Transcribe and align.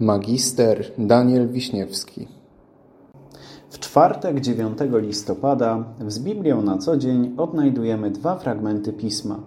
Magister 0.00 0.92
Daniel 0.98 1.48
Wiśniewski 1.48 2.28
W 3.70 3.78
czwartek 3.78 4.40
9 4.40 4.78
listopada 4.92 5.84
z 6.06 6.18
Biblią 6.18 6.62
na 6.62 6.78
co 6.78 6.96
dzień 6.96 7.34
odnajdujemy 7.36 8.10
dwa 8.10 8.36
fragmenty 8.36 8.92
pisma. 8.92 9.40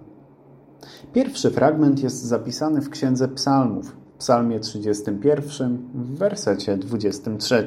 Pierwszy 1.14 1.52
fragment 1.52 2.04
jest 2.04 2.24
zapisany 2.24 2.82
w 2.82 2.90
Księdze 2.90 3.28
Psalmów, 3.28 3.98
Psalmie 4.18 4.60
31, 4.60 5.78
w 5.96 6.18
wersecie 6.18 6.78
23. 6.78 7.64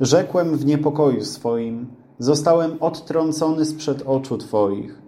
Rzekłem 0.00 0.56
w 0.56 0.66
niepokoju 0.66 1.24
swoim, 1.24 1.86
zostałem 2.18 2.76
odtrącony 2.80 3.64
sprzed 3.64 4.02
oczu 4.06 4.38
Twoich. 4.38 5.02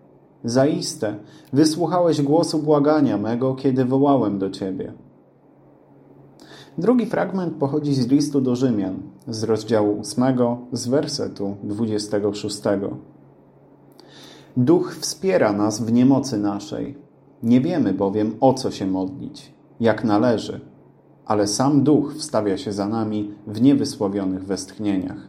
Zaiste, 0.44 1.14
wysłuchałeś 1.52 2.22
głosu 2.22 2.58
błagania 2.58 3.18
mego, 3.18 3.54
kiedy 3.54 3.84
wołałem 3.84 4.38
do 4.38 4.50
Ciebie. 4.50 4.92
Drugi 6.78 7.06
fragment 7.06 7.54
pochodzi 7.54 7.94
z 7.94 8.06
listu 8.06 8.40
do 8.40 8.56
Rzymian, 8.56 8.96
z 9.28 9.42
rozdziału 9.42 10.00
8, 10.00 10.24
z 10.72 10.88
wersetu 10.88 11.56
26. 11.62 12.62
Duch 14.56 14.96
wspiera 15.00 15.52
nas 15.52 15.82
w 15.82 15.92
niemocy 15.92 16.38
naszej. 16.38 16.98
Nie 17.42 17.60
wiemy 17.60 17.92
bowiem, 17.94 18.36
o 18.40 18.54
co 18.54 18.70
się 18.70 18.86
modlić, 18.86 19.52
jak 19.80 20.04
należy, 20.04 20.60
ale 21.26 21.46
sam 21.46 21.84
Duch 21.84 22.14
wstawia 22.14 22.58
się 22.58 22.72
za 22.72 22.88
nami 22.88 23.34
w 23.46 23.62
niewysłowionych 23.62 24.44
westchnieniach. 24.44 25.28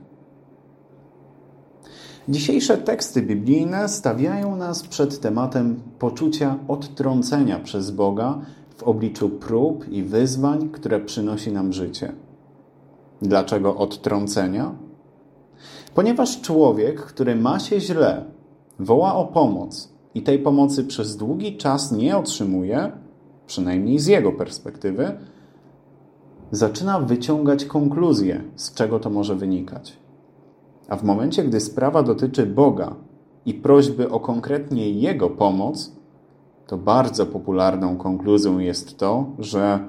Dzisiejsze 2.30 2.78
teksty 2.78 3.22
biblijne 3.22 3.90
stawiają 3.90 4.56
nas 4.56 4.84
przed 4.84 5.20
tematem 5.20 5.80
poczucia 6.00 6.58
odtrącenia 6.68 7.60
przez 7.60 7.92
Boga 7.92 8.40
w 8.76 8.84
obliczu 8.84 9.30
prób 9.30 9.90
i 9.90 10.04
wyzwań, 10.04 10.70
które 10.70 11.00
przynosi 11.00 11.52
nam 11.52 11.74
życie. 11.74 12.14
Dlaczego 13.22 13.78
odtrącenia? 13.78 14.76
Ponieważ 15.96 16.42
człowiek, 16.42 17.02
który 17.02 17.36
ma 17.36 17.60
się 17.60 17.80
źle, 17.80 18.26
woła 18.80 19.16
o 19.16 19.26
pomoc 19.26 19.94
i 20.16 20.22
tej 20.22 20.40
pomocy 20.40 20.84
przez 20.84 21.18
długi 21.18 21.58
czas 21.58 21.92
nie 21.92 22.18
otrzymuje, 22.18 22.92
przynajmniej 23.48 24.00
z 24.00 24.08
jego 24.08 24.32
perspektywy, 24.32 25.18
zaczyna 26.52 27.00
wyciągać 27.00 27.66
konkluzje, 27.66 28.44
z 28.56 28.74
czego 28.74 29.00
to 29.00 29.10
może 29.10 29.36
wynikać. 29.36 29.98
A 30.88 30.96
w 30.96 31.04
momencie, 31.04 31.44
gdy 31.44 31.60
sprawa 31.60 32.04
dotyczy 32.04 32.46
Boga 32.46 32.96
i 33.46 33.54
prośby 33.54 34.10
o 34.10 34.20
konkretnie 34.20 34.92
Jego 34.92 35.30
pomoc, 35.30 35.92
to 36.74 36.78
bardzo 36.78 37.26
popularną 37.26 37.98
konkluzją 37.98 38.60
jest 38.60 38.98
to, 38.98 39.26
że 39.40 39.80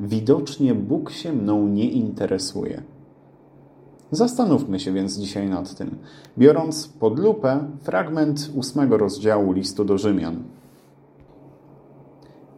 widocznie 0.00 0.74
Bóg 0.74 1.10
się 1.10 1.32
mną 1.32 1.68
nie 1.68 1.90
interesuje. 1.90 2.82
Zastanówmy 4.10 4.80
się 4.80 4.92
więc 4.92 5.18
dzisiaj 5.18 5.48
nad 5.48 5.74
tym, 5.74 5.98
biorąc 6.38 6.88
pod 6.88 7.18
lupę 7.18 7.64
fragment 7.82 8.50
ósmego 8.54 8.98
rozdziału 8.98 9.52
listu 9.52 9.84
do 9.84 9.98
Rzymian. 9.98 10.42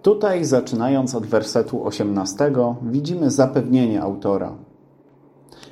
Tutaj, 0.03 0.45
zaczynając 0.45 1.15
od 1.15 1.27
wersetu 1.27 1.87
18, 1.87 2.53
widzimy 2.83 3.31
zapewnienie 3.31 4.03
autora. 4.03 4.53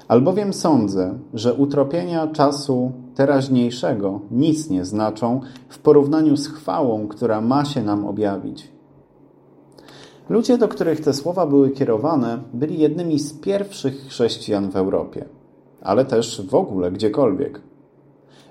Albowiem 0.08 0.52
sądzę, 0.52 1.18
że 1.34 1.54
utropienia 1.54 2.26
czasu 2.26 2.92
teraźniejszego 3.14 4.20
nic 4.30 4.70
nie 4.70 4.84
znaczą 4.84 5.40
w 5.68 5.78
porównaniu 5.78 6.36
z 6.36 6.48
chwałą, 6.48 7.08
która 7.08 7.40
ma 7.40 7.64
się 7.64 7.82
nam 7.82 8.06
objawić. 8.06 8.68
Ludzie, 10.28 10.58
do 10.58 10.68
których 10.68 11.00
te 11.00 11.12
słowa 11.12 11.46
były 11.46 11.70
kierowane, 11.70 12.38
byli 12.54 12.78
jednymi 12.78 13.18
z 13.18 13.32
pierwszych 13.32 14.06
chrześcijan 14.08 14.70
w 14.70 14.76
Europie, 14.76 15.24
ale 15.82 16.04
też 16.04 16.46
w 16.46 16.54
ogóle 16.54 16.92
gdziekolwiek. 16.92 17.60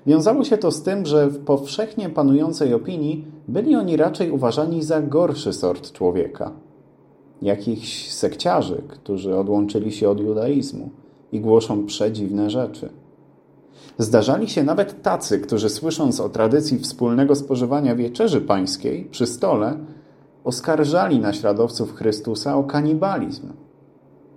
Wiązało 0.06 0.44
się 0.44 0.58
to 0.58 0.70
z 0.70 0.82
tym, 0.82 1.06
że 1.06 1.26
w 1.26 1.44
powszechnie 1.44 2.10
panującej 2.10 2.74
opinii 2.74 3.24
byli 3.48 3.76
oni 3.76 3.96
raczej 3.96 4.30
uważani 4.30 4.82
za 4.82 5.02
gorszy 5.02 5.52
sort 5.52 5.92
człowieka. 5.92 6.52
Jakichś 7.42 8.10
sekciarzy, 8.10 8.82
którzy 8.88 9.36
odłączyli 9.36 9.92
się 9.92 10.08
od 10.10 10.20
judaizmu 10.20 10.90
i 11.34 11.40
głoszą 11.40 11.86
przedziwne 11.86 12.50
rzeczy. 12.50 12.88
Zdarzali 13.98 14.48
się 14.48 14.64
nawet 14.64 15.02
tacy, 15.02 15.38
którzy 15.38 15.68
słysząc 15.68 16.20
o 16.20 16.28
tradycji 16.28 16.78
wspólnego 16.78 17.34
spożywania 17.34 17.96
wieczerzy 17.96 18.40
pańskiej 18.40 19.04
przy 19.04 19.26
stole, 19.26 19.78
oskarżali 20.44 21.18
naśladowców 21.18 21.94
Chrystusa 21.94 22.56
o 22.56 22.64
kanibalizm. 22.64 23.52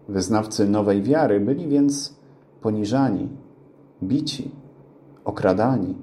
Wyznawcy 0.09 0.69
nowej 0.69 1.02
wiary 1.03 1.40
byli 1.40 1.68
więc 1.68 2.13
poniżani, 2.62 3.29
bici, 4.03 4.52
okradani, 5.25 5.96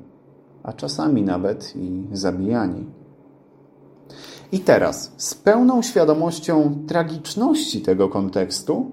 a 0.62 0.72
czasami 0.72 1.22
nawet 1.22 1.76
i 1.76 2.04
zabijani. 2.12 2.84
I 4.52 4.60
teraz, 4.60 5.12
z 5.16 5.34
pełną 5.34 5.82
świadomością 5.82 6.78
tragiczności 6.86 7.82
tego 7.82 8.08
kontekstu, 8.08 8.90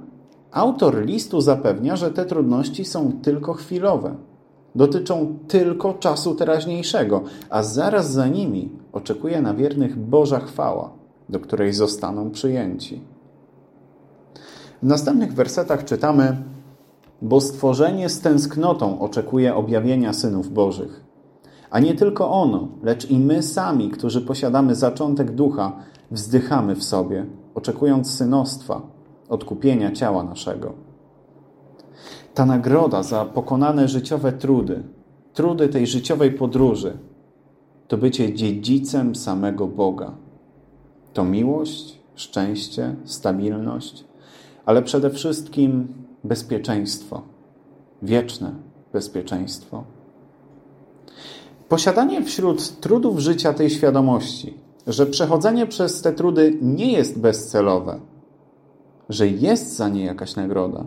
autor 0.52 1.06
listu 1.06 1.42
zapewnia, 1.42 1.96
że 1.96 2.12
te 2.12 2.26
trudności 2.26 2.86
są 2.86 3.12
tylko 3.22 3.54
chwilowe 3.54 4.16
dotyczą 4.76 5.38
tylko 5.48 5.94
czasu 5.94 6.36
teraźniejszego, 6.36 7.22
a 7.50 7.64
zaraz 7.64 8.12
za 8.12 8.28
nimi 8.28 8.70
oczekuje 8.94 9.42
na 9.42 9.54
wiernych 9.54 10.00
Boża 10.00 10.40
chwała, 10.40 10.90
do 11.30 11.40
której 11.40 11.74
zostaną 11.74 12.32
przyjęci. 12.32 13.02
W 14.84 14.86
następnych 14.86 15.34
wersetach 15.34 15.86
czytamy: 15.86 16.38
Bo 17.22 17.42
stworzenie 17.42 18.10
z 18.10 18.22
tęsknotą 18.22 19.00
oczekuje 19.00 19.56
objawienia 19.56 20.14
synów 20.14 20.54
Bożych. 20.54 21.04
A 21.70 21.80
nie 21.80 21.96
tylko 21.96 22.32
ono, 22.32 22.68
lecz 22.84 23.10
i 23.10 23.20
my 23.20 23.44
sami, 23.44 23.90
którzy 23.90 24.22
posiadamy 24.22 24.76
zaczątek 24.76 25.32
ducha, 25.32 25.76
wzdychamy 26.12 26.76
w 26.76 26.84
sobie, 26.84 27.26
oczekując 27.56 28.12
synostwa, 28.12 28.82
odkupienia 29.32 29.92
ciała 29.92 30.24
naszego. 30.24 30.74
Ta 32.34 32.46
nagroda 32.46 33.04
za 33.04 33.26
pokonane 33.26 33.88
życiowe 33.88 34.32
trudy, 34.32 34.84
trudy 35.34 35.70
tej 35.70 35.88
życiowej 35.88 36.32
podróży, 36.32 36.98
to 37.88 37.98
bycie 37.98 38.34
dziedzicem 38.34 39.16
samego 39.16 39.68
Boga. 39.68 40.12
To 41.14 41.24
miłość, 41.24 42.00
szczęście, 42.16 42.96
stabilność, 43.06 44.04
ale 44.66 44.82
przede 44.82 45.10
wszystkim 45.10 45.88
bezpieczeństwo, 46.24 47.22
wieczne 48.02 48.52
bezpieczeństwo. 48.94 49.84
Posiadanie 51.70 52.24
wśród 52.24 52.80
trudów 52.80 53.20
życia 53.20 53.54
tej 53.54 53.70
świadomości, 53.70 54.54
że 54.88 55.06
przechodzenie 55.06 55.68
przez 55.68 56.02
te 56.02 56.14
trudy 56.14 56.58
nie 56.62 56.92
jest 56.92 57.20
bezcelowe, 57.20 58.00
że 59.12 59.28
jest 59.28 59.76
za 59.76 59.90
nie 59.90 60.06
jakaś 60.06 60.36
nagroda, 60.36 60.86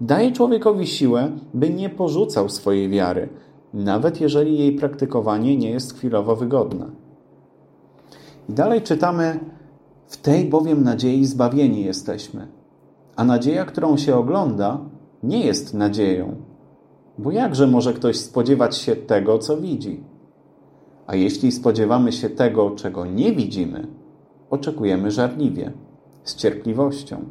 daje 0.00 0.32
człowiekowi 0.32 0.86
siłę, 0.86 1.30
by 1.54 1.70
nie 1.70 1.90
porzucał 1.90 2.48
swojej 2.48 2.88
wiary, 2.88 3.28
nawet 3.74 4.20
jeżeli 4.20 4.58
jej 4.58 4.72
praktykowanie 4.72 5.56
nie 5.56 5.70
jest 5.70 5.94
chwilowo 5.94 6.36
wygodne. 6.36 6.86
I 8.48 8.52
dalej 8.52 8.82
czytamy: 8.82 9.40
W 10.06 10.16
tej 10.16 10.44
bowiem 10.44 10.84
nadziei 10.84 11.24
zbawieni 11.24 11.84
jesteśmy. 11.84 12.48
A 13.16 13.24
nadzieja, 13.24 13.64
którą 13.64 13.96
się 13.96 14.16
ogląda, 14.16 14.80
nie 15.22 15.46
jest 15.46 15.74
nadzieją. 15.74 16.34
Bo 17.18 17.30
jakże 17.30 17.66
może 17.66 17.92
ktoś 17.92 18.16
spodziewać 18.16 18.76
się 18.76 18.96
tego, 18.96 19.38
co 19.38 19.56
widzi? 19.56 20.00
A 21.06 21.16
jeśli 21.16 21.52
spodziewamy 21.52 22.12
się 22.12 22.30
tego, 22.30 22.70
czego 22.70 23.06
nie 23.06 23.32
widzimy, 23.32 23.86
oczekujemy 24.50 25.10
żarliwie, 25.10 25.72
z 26.24 26.36
cierpliwością 26.36 27.24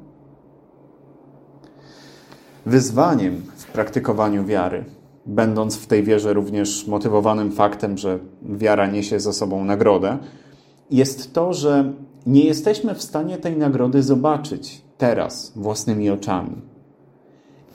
wyzwaniem 2.66 3.42
w 3.56 3.72
praktykowaniu 3.72 4.46
wiary, 4.46 4.86
będąc 5.26 5.78
w 5.78 5.88
tej 5.88 6.04
wierze 6.04 6.34
również 6.34 6.88
motywowanym 6.88 7.52
faktem, 7.52 7.98
że 7.98 8.20
wiara 8.42 8.88
niesie 8.88 9.20
za 9.20 9.34
sobą 9.34 9.66
nagrodę, 9.66 10.18
jest 10.92 11.34
to, 11.34 11.54
że 11.54 11.94
nie 12.26 12.46
jesteśmy 12.46 12.96
w 12.96 13.02
stanie 13.02 13.38
tej 13.38 13.58
nagrody 13.58 14.04
zobaczyć 14.04 14.82
teraz 14.98 15.54
własnymi 15.56 16.10
oczami. 16.10 16.62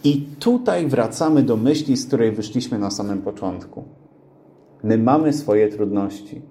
I 0.04 0.28
tutaj 0.38 0.86
wracamy 0.86 1.42
do 1.42 1.56
myśli, 1.56 1.96
z 1.96 2.06
której 2.06 2.32
wyszliśmy 2.32 2.78
na 2.78 2.90
samym 2.90 3.22
początku. 3.22 3.84
My 4.82 4.98
mamy 4.98 5.32
swoje 5.32 5.68
trudności. 5.68 6.42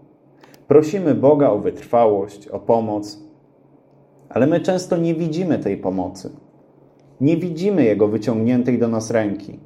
Prosimy 0.67 1.15
Boga 1.15 1.49
o 1.49 1.59
wytrwałość, 1.59 2.47
o 2.47 2.59
pomoc, 2.59 3.19
ale 4.29 4.47
my 4.47 4.59
często 4.59 4.97
nie 4.97 5.15
widzimy 5.15 5.59
tej 5.59 5.77
pomocy 5.77 6.29
nie 7.21 7.37
widzimy 7.37 7.83
Jego 7.83 8.07
wyciągniętej 8.07 8.79
do 8.79 8.87
nas 8.87 9.11
ręki, 9.11 9.59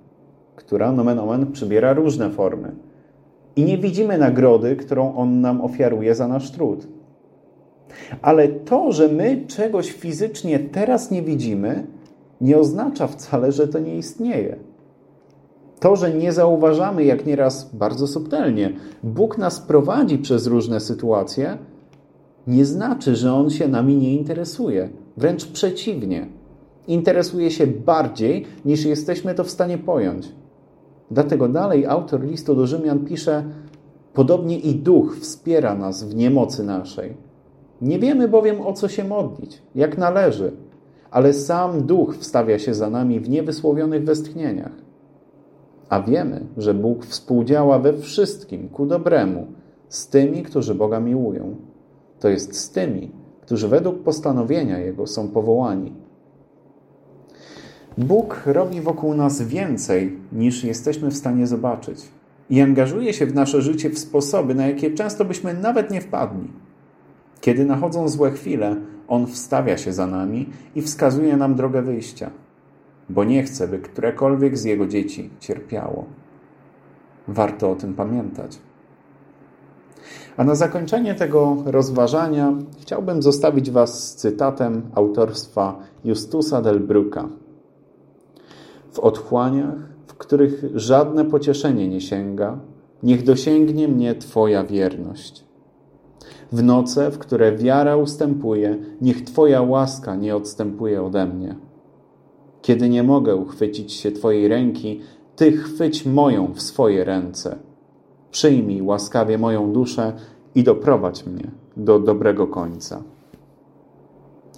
która 0.56 0.92
nomen 0.92 1.19
omen 1.19 1.52
przybiera 1.52 1.94
różne 1.94 2.30
formy. 2.30 2.75
I 3.56 3.63
nie 3.63 3.78
widzimy 3.78 4.18
nagrody, 4.18 4.75
którą 4.75 5.16
On 5.16 5.42
nam 5.42 5.62
ofiaruje 5.62 6.16
za 6.16 6.28
nasz 6.28 6.52
trud. 6.52 6.88
Ale 8.22 8.48
to, 8.48 8.92
że 8.92 9.08
my 9.08 9.44
czegoś 9.48 9.92
fizycznie 9.92 10.60
teraz 10.60 11.12
nie 11.12 11.22
widzimy, 11.22 11.88
nie 12.42 12.58
oznacza 12.58 13.08
wcale, 13.08 13.52
że 13.52 13.68
to 13.68 13.80
nie 13.80 13.98
istnieje. 13.98 14.56
To, 15.80 15.96
że 15.96 16.13
nie 16.13 16.31
zauważamy, 16.31 17.04
jak 17.04 17.25
nieraz 17.25 17.75
bardzo 17.75 18.08
subtelnie 18.08 18.74
Bóg 19.04 19.38
nas 19.38 19.60
prowadzi 19.60 20.18
przez 20.18 20.48
różne 20.48 20.80
sytuacje, 20.80 21.58
nie 22.47 22.65
znaczy, 22.65 23.15
że 23.15 23.33
On 23.33 23.49
się 23.49 23.67
nami 23.67 23.97
nie 23.97 24.13
interesuje. 24.13 24.89
Wręcz 25.17 25.45
przeciwnie. 25.45 26.27
Interesuje 26.88 27.51
się 27.51 27.67
bardziej, 27.67 28.45
niż 28.65 28.85
jesteśmy 28.85 29.35
to 29.35 29.43
w 29.43 29.49
stanie 29.49 29.77
pojąć. 29.77 30.31
Dlatego 31.11 31.47
dalej 31.47 31.85
autor 31.85 32.23
listu 32.23 32.55
do 32.55 32.67
Rzymian 32.67 32.99
pisze: 32.99 33.43
Podobnie 34.13 34.59
i 34.59 34.75
duch 34.75 35.17
wspiera 35.17 35.75
nas 35.75 36.03
w 36.03 36.15
niemocy 36.15 36.63
naszej. 36.63 37.13
Nie 37.81 37.99
wiemy 37.99 38.27
bowiem 38.27 38.61
o 38.61 38.73
co 38.73 38.88
się 38.88 39.03
modlić, 39.03 39.61
jak 39.75 39.97
należy, 39.97 40.51
ale 41.11 41.33
sam 41.33 41.85
duch 41.85 42.17
wstawia 42.17 42.59
się 42.59 42.73
za 42.73 42.89
nami 42.89 43.19
w 43.19 43.29
niewysłowionych 43.29 44.03
westchnieniach. 44.03 44.71
A 45.89 46.01
wiemy, 46.01 46.45
że 46.57 46.73
Bóg 46.73 47.05
współdziała 47.05 47.79
we 47.79 47.93
wszystkim 47.93 48.69
ku 48.69 48.85
dobremu 48.85 49.47
z 49.89 50.07
tymi, 50.07 50.43
którzy 50.43 50.75
Boga 50.75 50.99
miłują. 50.99 51.55
To 52.21 52.29
jest 52.29 52.56
z 52.56 52.71
tymi, 52.71 53.12
którzy 53.41 53.68
według 53.68 54.03
postanowienia 54.03 54.79
Jego 54.79 55.07
są 55.07 55.27
powołani. 55.27 55.94
Bóg 57.97 58.41
robi 58.45 58.81
wokół 58.81 59.13
nas 59.13 59.41
więcej, 59.41 60.18
niż 60.31 60.63
jesteśmy 60.63 61.12
w 61.12 61.18
stanie 61.18 61.47
zobaczyć. 61.47 62.00
I 62.50 62.62
angażuje 62.62 63.13
się 63.13 63.25
w 63.25 63.35
nasze 63.35 63.62
życie 63.62 63.89
w 63.89 64.00
sposoby, 64.00 64.56
na 64.56 64.68
jakie 64.68 64.91
często 64.91 65.25
byśmy 65.25 65.53
nawet 65.53 65.91
nie 65.91 66.01
wpadli. 66.01 66.47
Kiedy 67.41 67.65
nachodzą 67.65 68.07
złe 68.07 68.31
chwile, 68.31 68.75
On 69.07 69.27
wstawia 69.27 69.77
się 69.77 69.94
za 69.94 70.07
nami 70.07 70.50
i 70.75 70.81
wskazuje 70.81 71.38
nam 71.38 71.56
drogę 71.56 71.81
wyjścia, 71.81 72.31
bo 73.09 73.24
nie 73.24 73.44
chce, 73.44 73.67
by 73.67 73.79
którekolwiek 73.79 74.57
z 74.57 74.63
Jego 74.63 74.88
dzieci 74.88 75.29
cierpiało. 75.39 76.06
Warto 77.27 77.71
o 77.71 77.75
tym 77.75 77.94
pamiętać. 77.94 78.59
A 80.38 80.44
na 80.44 80.56
zakończenie 80.56 81.15
tego 81.15 81.57
rozważania 81.65 82.53
chciałbym 82.80 83.21
zostawić 83.21 83.71
Was 83.71 84.09
z 84.09 84.15
cytatem 84.15 84.81
autorstwa 84.95 85.80
Justusa 86.06 86.62
del 86.62 86.80
Bruca. 86.80 87.30
W 88.92 89.00
otchłaniach, 89.00 89.75
w 90.07 90.13
których 90.13 90.63
żadne 90.75 91.25
pocieszenie 91.25 91.88
nie 91.88 92.01
sięga, 92.01 92.59
niech 93.03 93.24
dosięgnie 93.24 93.88
mnie 93.88 94.15
Twoja 94.15 94.63
wierność. 94.63 95.44
W 96.51 96.63
noce, 96.63 97.12
w 97.12 97.18
które 97.18 97.57
wiara 97.57 97.95
ustępuje, 97.95 98.77
niech 99.01 99.21
Twoja 99.21 99.62
łaska 99.62 100.15
nie 100.15 100.36
odstępuje 100.36 101.03
ode 101.03 101.25
mnie. 101.25 101.56
Kiedy 102.62 102.89
nie 102.89 103.03
mogę 103.03 103.36
uchwycić 103.36 103.94
się 103.94 104.12
Twojej 104.12 104.48
ręki, 104.48 105.01
Ty 105.36 105.51
chwyć 105.51 106.06
moją 106.06 106.53
w 106.53 106.62
swoje 106.62 107.03
ręce. 107.03 107.57
Przyjmij 108.31 108.81
łaskawie 108.81 109.38
moją 109.38 109.74
duszę 109.74 110.13
i 110.56 110.63
doprowadź 110.63 111.25
mnie 111.25 111.51
do 111.78 112.00
dobrego 112.00 112.48
końca. 112.48 113.04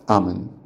Amen. 0.08 0.63